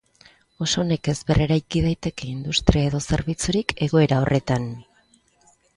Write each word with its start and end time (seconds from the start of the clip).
Oso 0.65 0.85
nekez 0.91 1.15
berreraiki 1.27 1.83
daiteke 1.87 2.31
industria 2.31 2.89
edo 2.93 3.05
zerbitzurik 3.11 3.79
egoera 3.89 4.23
horretan. 4.25 4.69